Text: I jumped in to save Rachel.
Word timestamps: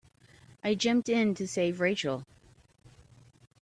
I 0.63 0.73
jumped 0.73 1.09
in 1.09 1.35
to 1.35 1.47
save 1.47 1.79
Rachel. 1.79 2.25